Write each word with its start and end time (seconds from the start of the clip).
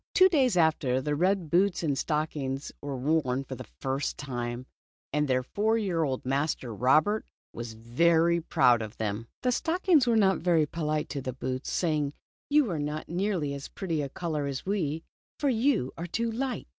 Two 0.15 0.29
days 0.29 0.57
after, 0.57 0.99
the 0.99 1.15
red 1.15 1.51
boots 1.51 1.83
and 1.83 1.95
stockings 1.95 2.71
were 2.81 2.97
worn 2.97 3.43
for 3.43 3.53
the 3.53 3.67
first 3.79 4.17
time, 4.17 4.65
and 5.13 5.27
their 5.27 5.43
four 5.43 5.77
year 5.77 6.01
old 6.01 6.25
master 6.25 6.73
Robert 6.73 7.23
was 7.53 7.73
very 7.75 8.41
proud 8.41 8.81
of 8.81 8.97
them. 8.97 9.27
The 9.43 9.51
stockings 9.51 10.07
were 10.07 10.17
not 10.17 10.39
very 10.39 10.65
polite 10.65 11.07
to 11.09 11.21
the 11.21 11.33
boots, 11.33 11.71
saying: 11.71 12.13
"You 12.49 12.67
are 12.71 12.79
not 12.79 13.09
nearly 13.09 13.53
as 13.53 13.67
pretty 13.67 14.01
a 14.01 14.09
color 14.09 14.47
as 14.47 14.65
we, 14.65 15.03
for 15.37 15.49
you 15.49 15.93
are 15.99 16.07
too 16.07 16.23
light." 16.23 16.33
204 16.33 16.47
Red 16.47 16.59
Boots. 16.63 16.67